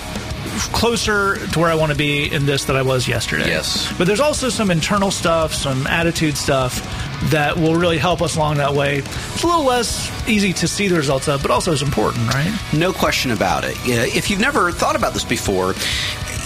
closer 0.73 1.35
to 1.47 1.59
where 1.59 1.69
I 1.69 1.75
want 1.75 1.91
to 1.91 1.97
be 1.97 2.31
in 2.31 2.45
this 2.45 2.65
than 2.65 2.75
I 2.75 2.81
was 2.81 3.07
yesterday. 3.07 3.47
Yes. 3.47 3.91
But 3.97 4.07
there's 4.07 4.19
also 4.19 4.49
some 4.49 4.71
internal 4.71 5.11
stuff, 5.11 5.53
some 5.53 5.87
attitude 5.87 6.37
stuff 6.37 6.81
that 7.29 7.55
will 7.57 7.75
really 7.75 7.97
help 7.97 8.21
us 8.21 8.35
along 8.35 8.57
that 8.57 8.73
way. 8.73 8.97
It's 8.97 9.43
a 9.43 9.47
little 9.47 9.65
less 9.65 10.11
easy 10.27 10.53
to 10.53 10.67
see 10.67 10.87
the 10.87 10.95
results 10.95 11.27
of, 11.27 11.41
but 11.41 11.51
also 11.51 11.71
is 11.71 11.81
important, 11.81 12.33
right? 12.33 12.51
No 12.73 12.91
question 12.91 13.31
about 13.31 13.63
it. 13.63 13.75
If 13.85 14.29
you've 14.29 14.39
never 14.39 14.71
thought 14.71 14.95
about 14.95 15.13
this 15.13 15.23
before, 15.23 15.73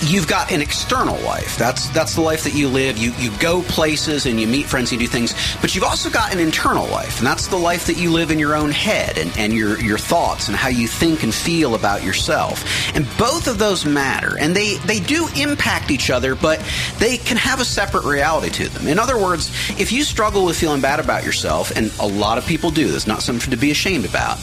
you've 0.01 0.27
got 0.27 0.51
an 0.51 0.61
external 0.61 1.19
life. 1.21 1.57
That's 1.57 1.89
that's 1.89 2.15
the 2.15 2.21
life 2.21 2.43
that 2.43 2.53
you 2.53 2.67
live. 2.67 2.97
You 2.97 3.11
you 3.17 3.31
go 3.39 3.61
places 3.63 4.25
and 4.25 4.39
you 4.39 4.47
meet 4.47 4.65
friends, 4.65 4.91
you 4.91 4.99
do 4.99 5.07
things. 5.07 5.33
But 5.61 5.75
you've 5.75 5.83
also 5.83 6.09
got 6.09 6.33
an 6.33 6.39
internal 6.39 6.87
life, 6.87 7.19
and 7.19 7.27
that's 7.27 7.47
the 7.47 7.57
life 7.57 7.87
that 7.87 7.97
you 7.97 8.11
live 8.11 8.31
in 8.31 8.39
your 8.39 8.55
own 8.55 8.71
head 8.71 9.17
and, 9.17 9.35
and 9.37 9.53
your 9.53 9.79
your 9.79 9.97
thoughts 9.97 10.47
and 10.47 10.57
how 10.57 10.69
you 10.69 10.87
think 10.87 11.23
and 11.23 11.33
feel 11.33 11.75
about 11.75 12.03
yourself. 12.03 12.63
And 12.95 13.05
both 13.17 13.47
of 13.47 13.57
those 13.57 13.85
matter, 13.85 14.37
and 14.37 14.55
they 14.55 14.75
they 14.77 14.99
do 14.99 15.27
impact 15.35 15.91
each 15.91 16.09
other, 16.09 16.35
but 16.35 16.61
they 16.99 17.17
can 17.17 17.37
have 17.37 17.59
a 17.59 17.65
separate 17.65 18.05
reality 18.05 18.49
to 18.49 18.69
them. 18.69 18.87
In 18.87 18.99
other 18.99 19.17
words, 19.17 19.49
if 19.79 19.91
you 19.91 20.03
struggle 20.03 20.45
with 20.45 20.57
feeling 20.57 20.81
bad 20.81 20.99
about 20.99 21.23
yourself, 21.23 21.71
and 21.75 21.91
a 21.99 22.07
lot 22.07 22.37
of 22.37 22.45
people 22.45 22.71
do, 22.71 22.89
that's 22.89 23.07
not 23.07 23.21
something 23.21 23.51
to 23.51 23.57
be 23.57 23.71
ashamed 23.71 24.05
about. 24.05 24.37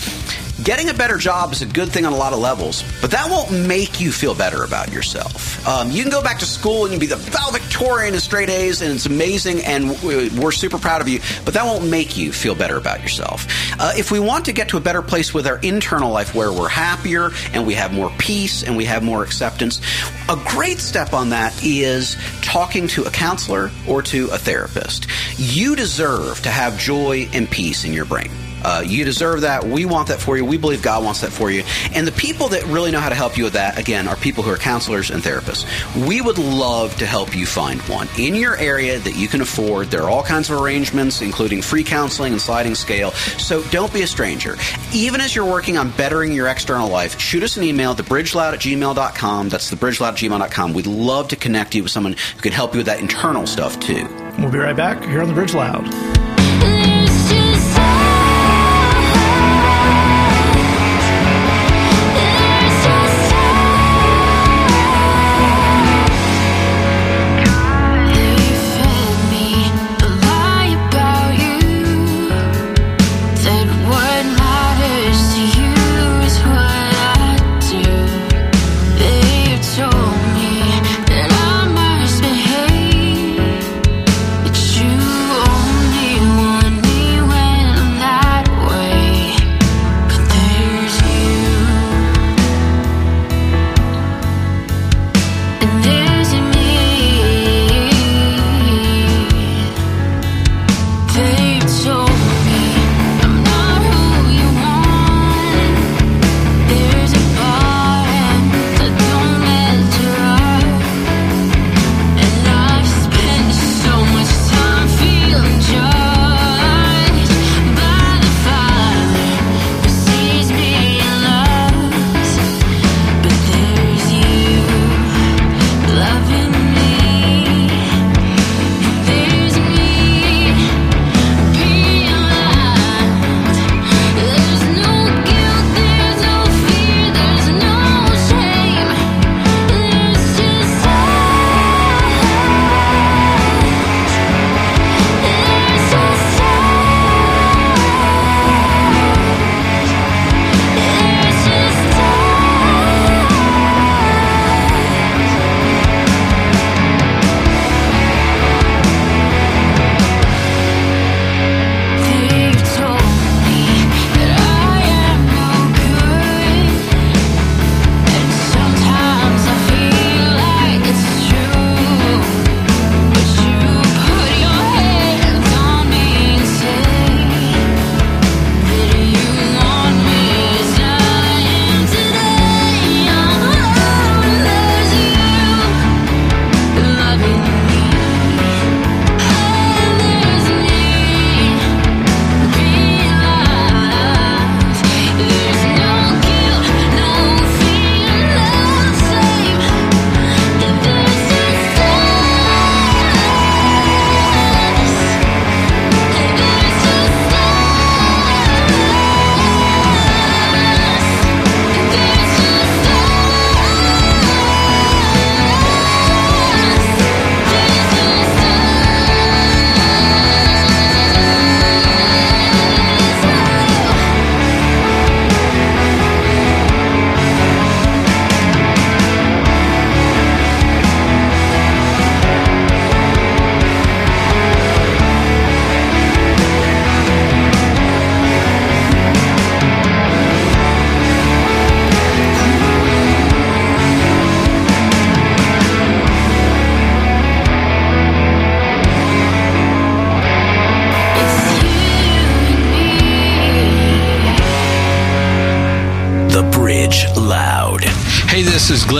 Getting 0.62 0.90
a 0.90 0.94
better 0.94 1.16
job 1.16 1.51
is 1.51 1.61
a 1.62 1.66
good 1.66 1.88
thing 1.88 2.07
on 2.07 2.12
a 2.12 2.16
lot 2.16 2.33
of 2.33 2.38
levels, 2.38 2.85
but 3.01 3.11
that 3.11 3.29
won't 3.29 3.51
make 3.66 4.01
you 4.01 4.12
feel 4.12 4.33
better 4.33 4.62
about 4.62 4.92
yourself. 4.92 5.66
Um, 5.66 5.90
you 5.90 6.03
can 6.03 6.12
go 6.12 6.22
back 6.22 6.38
to 6.38 6.44
school 6.44 6.85
and 6.85 6.92
you 6.92 6.98
can 6.98 7.01
be 7.01 7.07
the 7.07 7.16
valedictorian 7.16 8.14
in 8.14 8.20
straight 8.20 8.48
A's, 8.48 8.81
and 8.81 8.92
it's 8.92 9.07
amazing, 9.07 9.64
and 9.64 9.90
we're 10.03 10.53
super 10.53 10.79
proud 10.79 11.01
of 11.01 11.09
you, 11.09 11.18
but 11.44 11.55
that 11.55 11.64
won't 11.64 11.90
make 11.90 12.16
you 12.16 12.33
feel 12.33 12.55
better 12.55 12.77
about 12.77 13.01
yourself. 13.03 13.46
Uh, 13.81 13.92
if 13.96 14.12
we 14.12 14.20
want 14.20 14.44
to 14.44 14.53
get 14.53 14.68
to 14.68 14.77
a 14.77 14.81
better 14.81 15.03
place 15.03 15.35
with 15.35 15.48
our 15.48 15.59
internal 15.59 16.12
life 16.12 16.33
where 16.33 16.53
we're 16.53 16.68
happier 16.68 17.31
and 17.55 17.66
we 17.66 17.75
have 17.75 17.92
more 17.92 18.12
peace 18.18 18.62
and 18.62 18.77
we 18.77 18.85
have 18.85 19.03
more 19.03 19.25
acceptance, 19.25 19.81
a 20.29 20.37
great 20.46 20.79
step 20.79 21.12
on 21.12 21.31
that 21.31 21.53
is 21.64 22.16
talking 22.40 22.87
to 22.87 23.03
a 23.03 23.11
counselor 23.11 23.72
or 23.88 24.01
to 24.01 24.27
a 24.27 24.38
therapist. 24.38 25.09
You 25.38 25.75
deserve 25.75 26.40
to 26.42 26.51
have 26.51 26.79
joy 26.79 27.29
and 27.33 27.51
peace 27.51 27.85
in 27.85 27.92
your 27.92 28.05
brain. 28.05 28.31
Uh, 28.64 28.83
you 28.85 29.05
deserve 29.05 29.42
that. 29.42 29.64
We 29.64 29.85
want 29.85 30.09
that 30.09 30.20
for 30.20 30.37
you. 30.37 30.44
We 30.44 30.57
believe 30.57 30.83
God 30.83 31.05
wants 31.05 31.20
that 31.20 31.33
for 31.33 31.51
you. 31.51 31.64
And 31.92 32.07
the 32.07 32.12
people 32.12 32.48
that 32.48 32.64
really 32.66 32.90
know 32.90 33.01
how 33.01 33.09
to 33.09 33.14
help 33.14 33.37
you 33.37 33.44
with 33.44 33.55
that, 33.55 33.79
again, 33.79 34.09
are 34.09 34.16
people 34.16 34.42
who 34.42 34.51
are 34.51 34.57
counselors 34.57 35.11
and 35.11 35.22
therapists. 35.22 35.66
We 36.07 36.20
would 36.20 36.38
love 36.38 36.96
to 36.96 37.07
help 37.07 37.37
you 37.37 37.46
find 37.46 37.81
one 37.83 38.09
in 38.18 38.35
your 38.35 38.57
area 38.57 38.98
that 38.98 39.16
you 39.16 39.29
can 39.29 39.40
afford. 39.40 39.88
There 39.90 40.03
are 40.03 40.11
all 40.11 40.22
kinds 40.22 40.51
of 40.51 40.61
arrangements, 40.61 41.22
including 41.22 41.62
free 41.62 41.85
counseling 41.85 42.33
and 42.33 42.40
sliding 42.40 42.75
scale. 42.75 43.12
So 43.12 43.62
don't 43.64 43.92
be 43.92 44.03
a 44.03 44.07
stranger. 44.07 44.57
Even 44.92 45.20
as 45.20 45.35
you're 45.35 45.44
working 45.44 45.77
on 45.77 45.90
bettering 45.90 46.33
your 46.33 46.48
external 46.48 46.88
life, 46.88 47.18
shoot 47.20 47.42
us 47.42 47.57
an 47.57 47.64
email, 47.64 47.94
thebridgeloud 47.94 48.55
at 48.55 48.61
gmail.com. 48.61 49.48
That's 49.48 49.70
thebridgeloud 49.72 50.09
at 50.09 50.14
gmail.com. 50.14 50.72
We'd 50.72 50.87
love 50.87 51.29
to 51.29 51.37
connect 51.37 51.75
you 51.75 51.83
with 51.83 51.92
someone 51.92 52.12
who 52.12 52.40
can 52.40 52.53
help 52.53 52.72
you 52.75 52.79
with 52.79 52.87
that 52.87 53.01
internal 53.01 53.46
stuff 53.46 53.79
too. 53.81 54.07
We'll 54.38 54.51
be 54.51 54.59
right 54.59 54.77
back 54.77 55.03
here 55.05 55.20
on 55.20 55.29
the 55.29 55.35
Bridge 55.35 55.55
Loud. 55.55 56.21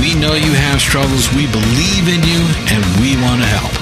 We 0.00 0.14
know 0.14 0.34
you 0.34 0.52
have 0.52 0.80
struggles. 0.80 1.28
We 1.34 1.46
believe 1.50 2.08
in 2.08 2.22
you 2.22 2.40
and 2.70 2.84
we 3.00 3.16
want 3.22 3.40
to 3.40 3.46
help. 3.48 3.72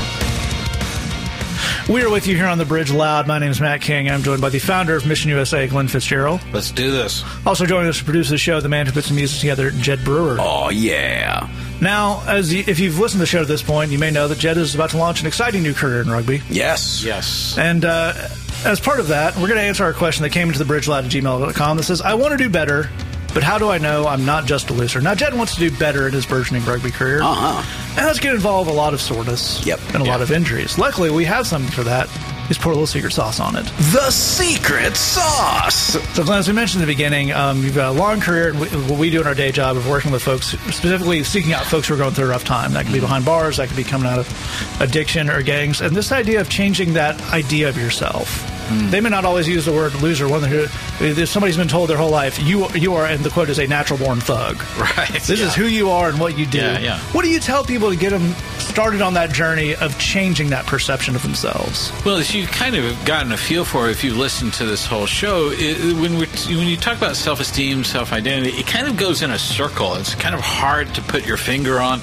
We 1.88 2.02
are 2.02 2.10
with 2.10 2.26
you 2.26 2.36
here 2.36 2.46
on 2.46 2.58
the 2.58 2.64
Bridge 2.64 2.90
Loud. 2.90 3.26
My 3.28 3.38
name 3.38 3.50
is 3.50 3.60
Matt 3.60 3.80
King. 3.80 4.10
I'm 4.10 4.22
joined 4.22 4.40
by 4.40 4.48
the 4.48 4.58
founder 4.58 4.96
of 4.96 5.06
Mission 5.06 5.30
USA, 5.30 5.68
Glenn 5.68 5.86
Fitzgerald. 5.88 6.40
Let's 6.52 6.70
do 6.72 6.90
this. 6.90 7.22
Also 7.46 7.64
joining 7.64 7.88
us 7.88 7.98
to 7.98 8.04
produce 8.04 8.28
the 8.28 8.38
show, 8.38 8.60
the 8.60 8.68
man 8.68 8.86
who 8.86 8.92
puts 8.92 9.08
the 9.08 9.14
music 9.14 9.40
together, 9.40 9.70
Jed 9.70 10.02
Brewer. 10.04 10.36
Oh 10.40 10.70
yeah. 10.70 11.48
Now, 11.80 12.24
as 12.26 12.52
you, 12.52 12.64
if 12.66 12.80
you've 12.80 12.98
listened 12.98 13.18
to 13.18 13.22
the 13.22 13.26
show 13.26 13.42
at 13.42 13.48
this 13.48 13.62
point, 13.62 13.92
you 13.92 13.98
may 13.98 14.10
know 14.10 14.26
that 14.26 14.38
Jed 14.38 14.56
is 14.56 14.74
about 14.74 14.90
to 14.90 14.96
launch 14.96 15.20
an 15.20 15.26
exciting 15.26 15.62
new 15.62 15.74
career 15.74 16.00
in 16.00 16.10
rugby. 16.10 16.42
Yes. 16.48 17.04
Yes. 17.04 17.56
And 17.58 17.84
uh, 17.84 18.14
as 18.64 18.80
part 18.80 18.98
of 18.98 19.08
that, 19.08 19.36
we're 19.36 19.48
going 19.48 19.60
to 19.60 19.62
answer 19.66 19.84
our 19.84 19.92
question 19.92 20.22
that 20.24 20.30
came 20.30 20.48
into 20.48 20.58
the 20.62 20.64
bridgeloud 20.64 21.04
at 21.04 21.10
gmail.com 21.10 21.76
that 21.76 21.82
says, 21.84 22.00
I 22.00 22.14
want 22.14 22.32
to 22.32 22.38
do 22.38 22.48
better, 22.48 22.88
but 23.36 23.42
how 23.44 23.58
do 23.58 23.68
I 23.68 23.76
know 23.76 24.06
I'm 24.06 24.24
not 24.24 24.46
just 24.46 24.70
a 24.70 24.72
loser? 24.72 25.02
Now, 25.02 25.14
Jed 25.14 25.34
wants 25.34 25.54
to 25.56 25.68
do 25.68 25.76
better 25.76 26.06
in 26.06 26.14
his 26.14 26.24
burgeoning 26.24 26.64
rugby 26.64 26.90
career. 26.90 27.20
Uh 27.22 27.34
huh. 27.34 27.90
And 27.90 27.98
that's 28.06 28.18
going 28.18 28.32
to 28.32 28.36
involve 28.36 28.66
a 28.66 28.72
lot 28.72 28.94
of 28.94 29.00
soreness 29.02 29.64
Yep. 29.66 29.78
and 29.92 29.96
a 30.02 30.04
lot 30.06 30.22
of 30.22 30.32
injuries. 30.32 30.78
Luckily, 30.78 31.10
we 31.10 31.26
have 31.26 31.46
something 31.46 31.70
for 31.70 31.84
that. 31.84 32.08
Just 32.48 32.60
pour 32.62 32.72
a 32.72 32.74
little 32.74 32.86
secret 32.86 33.12
sauce 33.12 33.38
on 33.40 33.56
it. 33.56 33.64
The 33.92 34.10
secret 34.10 34.96
sauce. 34.96 35.98
So, 36.14 36.24
Glenn, 36.24 36.38
as 36.38 36.48
we 36.48 36.54
mentioned 36.54 36.80
in 36.82 36.88
the 36.88 36.94
beginning, 36.94 37.32
um, 37.32 37.62
you've 37.62 37.74
got 37.74 37.88
a 37.90 37.98
long 37.98 38.20
career 38.20 38.48
in 38.50 38.54
wh- 38.54 38.88
what 38.90 38.98
we 38.98 39.10
do 39.10 39.20
in 39.20 39.26
our 39.26 39.34
day 39.34 39.52
job 39.52 39.76
of 39.76 39.86
working 39.86 40.12
with 40.12 40.22
folks, 40.22 40.46
specifically 40.72 41.22
seeking 41.24 41.52
out 41.52 41.64
folks 41.66 41.88
who 41.88 41.94
are 41.94 41.98
going 41.98 42.14
through 42.14 42.24
a 42.26 42.28
rough 42.28 42.44
time. 42.44 42.72
That 42.72 42.84
could 42.84 42.94
be 42.94 43.00
behind 43.00 43.24
bars, 43.26 43.56
that 43.58 43.66
could 43.68 43.76
be 43.76 43.84
coming 43.84 44.06
out 44.08 44.18
of 44.20 44.80
addiction 44.80 45.28
or 45.28 45.42
gangs. 45.42 45.80
And 45.82 45.94
this 45.94 46.10
idea 46.12 46.40
of 46.40 46.48
changing 46.48 46.92
that 46.94 47.20
idea 47.32 47.68
of 47.68 47.76
yourself. 47.76 48.48
They 48.90 49.00
may 49.00 49.10
not 49.10 49.24
always 49.24 49.46
use 49.48 49.64
the 49.64 49.72
word 49.72 49.94
loser. 49.94 50.28
One 50.28 50.42
who, 50.42 50.66
if 51.00 51.28
somebody's 51.28 51.56
been 51.56 51.68
told 51.68 51.88
their 51.88 51.96
whole 51.96 52.10
life, 52.10 52.38
you 52.42 52.68
you 52.70 52.94
are, 52.94 53.06
and 53.06 53.24
the 53.24 53.30
quote 53.30 53.48
is 53.48 53.58
a 53.58 53.66
natural 53.66 53.98
born 53.98 54.20
thug. 54.20 54.62
Right. 54.96 55.08
This 55.08 55.40
yeah. 55.40 55.46
is 55.46 55.54
who 55.54 55.64
you 55.66 55.90
are 55.90 56.08
and 56.08 56.18
what 56.18 56.38
you 56.38 56.46
do. 56.46 56.58
Yeah, 56.58 56.78
yeah. 56.78 56.98
What 57.12 57.22
do 57.22 57.28
you 57.28 57.40
tell 57.40 57.64
people 57.64 57.90
to 57.90 57.96
get 57.96 58.10
them 58.10 58.32
started 58.58 59.02
on 59.02 59.14
that 59.14 59.30
journey 59.30 59.74
of 59.74 59.98
changing 59.98 60.50
that 60.50 60.64
perception 60.64 61.16
of 61.16 61.22
themselves? 61.22 61.92
Well, 62.04 62.16
as 62.16 62.34
you've 62.34 62.50
kind 62.50 62.76
of 62.76 63.04
gotten 63.04 63.32
a 63.32 63.36
feel 63.36 63.64
for, 63.64 63.90
if 63.90 64.04
you 64.04 64.14
listen 64.14 64.50
to 64.52 64.64
this 64.64 64.86
whole 64.86 65.06
show, 65.06 65.50
it, 65.52 65.94
when 66.00 66.18
we 66.18 66.26
when 66.56 66.66
you 66.68 66.76
talk 66.76 66.96
about 66.96 67.16
self-esteem, 67.16 67.84
self-identity, 67.84 68.50
it 68.56 68.66
kind 68.66 68.86
of 68.86 68.96
goes 68.96 69.22
in 69.22 69.30
a 69.30 69.38
circle. 69.38 69.94
It's 69.94 70.14
kind 70.14 70.34
of 70.34 70.40
hard 70.40 70.94
to 70.94 71.02
put 71.02 71.26
your 71.26 71.36
finger 71.36 71.80
on, 71.80 72.00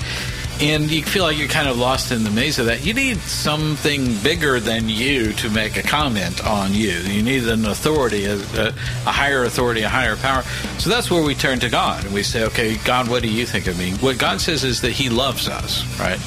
and 0.61 0.89
you 0.89 1.03
feel 1.03 1.23
like 1.23 1.37
you're 1.37 1.47
kind 1.47 1.67
of 1.67 1.77
lost 1.77 2.11
in 2.11 2.23
the 2.23 2.29
maze 2.29 2.59
of 2.59 2.67
that. 2.67 2.85
You 2.85 2.93
need 2.93 3.17
something 3.17 4.15
bigger 4.23 4.59
than 4.59 4.87
you 4.87 5.33
to 5.33 5.49
make 5.49 5.77
a 5.77 5.83
comment 5.83 6.45
on 6.45 6.73
you. 6.73 6.91
You 6.91 7.23
need 7.23 7.47
an 7.47 7.65
authority, 7.65 8.25
a, 8.25 8.35
a, 8.35 8.71
higher 9.05 9.43
authority, 9.43 9.81
a 9.81 9.89
higher 9.89 10.15
power. 10.15 10.43
So 10.79 10.89
that's 10.89 11.09
where 11.09 11.23
we 11.23 11.35
turn 11.35 11.59
to 11.59 11.69
God 11.69 12.05
and 12.05 12.13
we 12.13 12.23
say, 12.23 12.43
"Okay, 12.45 12.77
God, 12.85 13.09
what 13.09 13.23
do 13.23 13.29
you 13.29 13.45
think 13.45 13.67
of 13.67 13.77
me?" 13.77 13.91
What 13.93 14.17
God 14.17 14.41
says 14.41 14.63
is 14.63 14.81
that 14.81 14.91
He 14.91 15.09
loves 15.09 15.47
us, 15.47 15.83
right? 15.99 16.19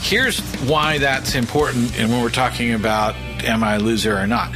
Here's 0.00 0.40
why 0.68 0.98
that's 0.98 1.34
important, 1.34 1.98
and 1.98 2.10
when 2.10 2.22
we're 2.22 2.30
talking 2.30 2.74
about 2.74 3.14
am 3.44 3.64
I 3.64 3.74
a 3.74 3.78
loser 3.80 4.16
or 4.16 4.26
not, 4.26 4.52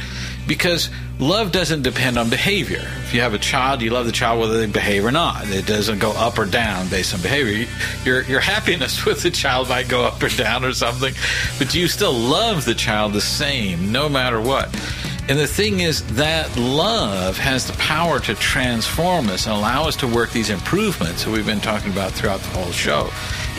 because 0.51 0.89
love 1.17 1.53
doesn't 1.53 1.81
depend 1.81 2.17
on 2.17 2.29
behavior. 2.29 2.85
If 3.03 3.13
you 3.13 3.21
have 3.21 3.33
a 3.33 3.39
child, 3.39 3.81
you 3.81 3.89
love 3.89 4.05
the 4.05 4.11
child 4.11 4.41
whether 4.41 4.57
they 4.57 4.65
behave 4.65 5.05
or 5.05 5.11
not. 5.11 5.47
It 5.47 5.65
doesn't 5.65 5.99
go 5.99 6.11
up 6.11 6.37
or 6.37 6.45
down 6.45 6.89
based 6.89 7.13
on 7.13 7.21
behavior. 7.21 7.69
Your 8.03 8.23
your 8.23 8.41
happiness 8.41 9.05
with 9.05 9.23
the 9.23 9.31
child 9.31 9.69
might 9.69 9.87
go 9.87 10.03
up 10.03 10.21
or 10.21 10.27
down 10.27 10.65
or 10.65 10.73
something, 10.73 11.13
but 11.57 11.73
you 11.73 11.87
still 11.87 12.11
love 12.11 12.65
the 12.65 12.75
child 12.75 13.13
the 13.13 13.21
same, 13.21 13.93
no 13.93 14.09
matter 14.09 14.41
what. 14.41 14.65
And 15.29 15.39
the 15.39 15.47
thing 15.47 15.79
is 15.79 16.03
that 16.15 16.57
love 16.57 17.37
has 17.37 17.65
the 17.65 17.73
power 17.77 18.19
to 18.19 18.35
transform 18.35 19.29
us 19.29 19.45
and 19.45 19.55
allow 19.55 19.87
us 19.87 19.95
to 19.97 20.07
work 20.07 20.31
these 20.31 20.49
improvements 20.49 21.23
that 21.23 21.31
we've 21.31 21.45
been 21.45 21.61
talking 21.61 21.93
about 21.93 22.11
throughout 22.11 22.41
the 22.41 22.49
whole 22.49 22.73
show. 22.73 23.09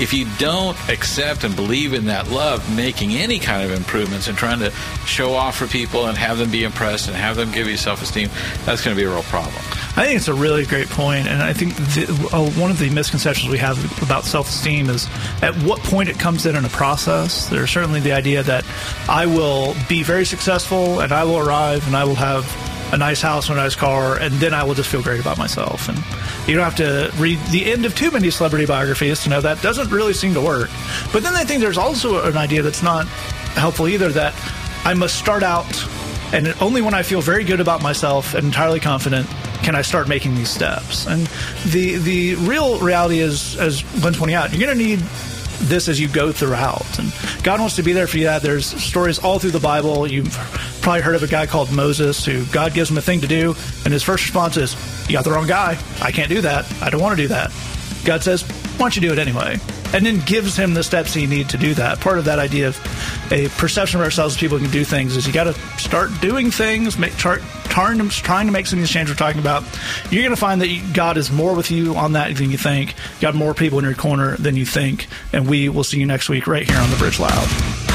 If 0.02 0.12
you 0.12 0.26
don't 0.36 0.76
accept 0.88 1.44
and 1.44 1.54
believe 1.54 1.94
in 1.94 2.06
that 2.06 2.28
love, 2.28 2.74
making 2.74 3.12
any 3.12 3.38
kind 3.38 3.62
of 3.62 3.70
improvements 3.70 4.26
and 4.26 4.36
trying 4.36 4.58
to 4.58 4.72
show 5.06 5.34
off 5.34 5.56
for 5.56 5.68
people 5.68 6.06
and 6.06 6.18
have 6.18 6.38
them 6.38 6.50
be 6.50 6.64
impressed 6.64 7.06
and 7.06 7.16
have 7.16 7.36
them 7.36 7.52
give 7.52 7.68
you 7.68 7.76
self 7.76 8.02
esteem, 8.02 8.28
that's 8.64 8.84
going 8.84 8.96
to 8.96 9.00
be 9.00 9.06
a 9.06 9.08
real 9.08 9.22
problem. 9.22 9.62
I 9.94 10.06
think 10.06 10.16
it's 10.16 10.26
a 10.26 10.34
really 10.34 10.64
great 10.64 10.88
point, 10.88 11.28
and 11.28 11.40
I 11.40 11.52
think 11.52 11.76
the, 11.76 12.30
uh, 12.32 12.50
one 12.58 12.70
of 12.70 12.78
the 12.78 12.90
misconceptions 12.90 13.48
we 13.48 13.58
have 13.58 14.02
about 14.02 14.24
self-esteem 14.24 14.88
is 14.88 15.06
at 15.42 15.54
what 15.64 15.80
point 15.80 16.08
it 16.08 16.18
comes 16.18 16.46
in 16.46 16.56
in 16.56 16.64
a 16.64 16.70
process. 16.70 17.46
There's 17.48 17.70
certainly 17.70 18.00
the 18.00 18.12
idea 18.12 18.42
that 18.42 18.64
I 19.06 19.26
will 19.26 19.76
be 19.90 20.02
very 20.02 20.24
successful, 20.24 21.00
and 21.00 21.12
I 21.12 21.24
will 21.24 21.38
arrive, 21.38 21.86
and 21.86 21.94
I 21.94 22.04
will 22.04 22.16
have 22.16 22.44
a 22.92 22.98
nice 22.98 23.20
house, 23.20 23.48
and 23.48 23.58
a 23.58 23.62
nice 23.62 23.74
car, 23.74 24.18
and 24.18 24.34
then 24.34 24.54
I 24.54 24.64
will 24.64 24.74
just 24.74 24.90
feel 24.90 25.02
great 25.02 25.20
about 25.20 25.38
myself. 25.38 25.88
And 25.88 25.98
you 26.46 26.54
don't 26.54 26.64
have 26.64 26.76
to 26.76 27.10
read 27.20 27.38
the 27.50 27.70
end 27.70 27.84
of 27.84 27.94
too 27.94 28.10
many 28.10 28.30
celebrity 28.30 28.66
biographies 28.66 29.22
to 29.24 29.30
know 29.30 29.40
that 29.40 29.60
doesn't 29.62 29.90
really 29.90 30.12
seem 30.12 30.34
to 30.34 30.40
work. 30.40 30.70
But 31.12 31.22
then 31.22 31.34
I 31.34 31.44
think 31.44 31.60
there's 31.60 31.78
also 31.78 32.24
an 32.24 32.36
idea 32.36 32.62
that's 32.62 32.82
not 32.82 33.06
helpful 33.56 33.88
either 33.88 34.10
that 34.10 34.34
I 34.84 34.94
must 34.94 35.18
start 35.18 35.42
out 35.42 35.66
and 36.32 36.48
only 36.60 36.80
when 36.80 36.94
I 36.94 37.02
feel 37.02 37.20
very 37.20 37.44
good 37.44 37.60
about 37.60 37.82
myself 37.82 38.34
and 38.34 38.46
entirely 38.46 38.80
confident 38.80 39.28
can 39.62 39.76
I 39.76 39.82
start 39.82 40.08
making 40.08 40.34
these 40.34 40.48
steps. 40.48 41.06
And 41.06 41.26
the 41.66 41.98
the 41.98 42.34
real 42.36 42.78
reality 42.80 43.20
is, 43.20 43.56
as 43.58 43.82
Glenn's 44.00 44.16
pointing 44.16 44.34
out, 44.34 44.50
you're 44.50 44.66
going 44.66 44.76
to 44.76 44.84
need 44.84 45.00
this 45.62 45.88
as 45.88 46.00
you 46.00 46.08
go 46.08 46.32
throughout. 46.32 46.98
And 46.98 47.12
God 47.42 47.60
wants 47.60 47.76
to 47.76 47.82
be 47.82 47.92
there 47.92 48.06
for 48.06 48.18
you. 48.18 48.38
There's 48.40 48.66
stories 48.66 49.18
all 49.18 49.38
through 49.38 49.52
the 49.52 49.60
Bible. 49.60 50.06
You've 50.06 50.32
probably 50.82 51.02
heard 51.02 51.14
of 51.14 51.22
a 51.22 51.28
guy 51.28 51.46
called 51.46 51.70
Moses 51.70 52.24
who 52.24 52.44
God 52.46 52.74
gives 52.74 52.90
him 52.90 52.98
a 52.98 53.02
thing 53.02 53.20
to 53.20 53.28
do, 53.28 53.54
and 53.84 53.92
his 53.92 54.02
first 54.02 54.24
response 54.24 54.56
is, 54.56 54.76
"You 55.08 55.12
got 55.12 55.24
the 55.24 55.32
wrong 55.32 55.46
guy. 55.46 55.78
I 56.00 56.12
can't 56.12 56.28
do 56.28 56.40
that. 56.42 56.66
I 56.80 56.90
don't 56.90 57.00
want 57.00 57.16
to 57.16 57.22
do 57.22 57.28
that." 57.28 57.52
God 58.04 58.22
says, 58.22 58.42
"Why 58.42 58.78
don't 58.78 58.96
you 58.96 59.02
do 59.02 59.12
it 59.12 59.18
anyway?" 59.18 59.60
And 59.94 60.06
then 60.06 60.20
gives 60.20 60.56
him 60.56 60.74
the 60.74 60.82
steps 60.82 61.12
he 61.12 61.26
need 61.26 61.50
to 61.50 61.58
do 61.58 61.74
that. 61.74 62.00
Part 62.00 62.18
of 62.18 62.24
that 62.24 62.38
idea 62.38 62.68
of 62.68 62.78
a 63.30 63.48
perception 63.50 64.00
of 64.00 64.04
ourselves 64.04 64.34
as 64.34 64.40
people 64.40 64.58
can 64.58 64.70
do 64.70 64.84
things 64.84 65.16
is 65.16 65.26
you 65.26 65.32
got 65.32 65.44
to 65.44 65.54
start 65.76 66.10
doing 66.20 66.50
things, 66.50 66.96
make 66.96 67.16
chart, 67.18 67.42
trying 67.72 67.98
to, 67.98 68.08
trying 68.10 68.46
to 68.46 68.52
make 68.52 68.66
some 68.66 68.78
of 68.78 68.82
these 68.82 68.90
changes 68.90 69.14
we're 69.14 69.18
talking 69.18 69.40
about. 69.40 69.64
You're 70.10 70.22
going 70.22 70.34
to 70.34 70.40
find 70.40 70.60
that 70.60 70.90
God 70.92 71.16
is 71.16 71.30
more 71.30 71.54
with 71.54 71.70
you 71.70 71.96
on 71.96 72.12
that 72.12 72.36
than 72.36 72.50
you 72.50 72.58
think. 72.58 72.90
You 72.90 73.20
Got 73.22 73.34
more 73.34 73.54
people 73.54 73.78
in 73.78 73.84
your 73.84 73.94
corner 73.94 74.36
than 74.36 74.56
you 74.56 74.66
think. 74.66 75.06
And 75.32 75.48
we 75.48 75.70
will 75.70 75.84
see 75.84 75.98
you 75.98 76.06
next 76.06 76.28
week 76.28 76.46
right 76.46 76.68
here 76.68 76.78
on 76.78 76.90
the 76.90 76.96
Bridge 76.96 77.18
Loud. 77.18 77.71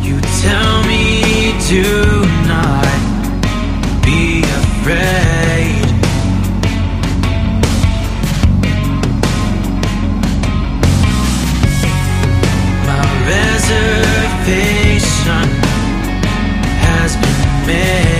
You 0.00 0.20
tell 0.42 0.84
me 0.84 1.52
to 1.68 1.82
not 2.46 2.98
be 4.04 4.42
afraid. 4.42 5.84
My 12.86 13.06
reservation 13.26 13.78
has 16.80 17.10
been 17.16 17.42
made. 17.66 18.17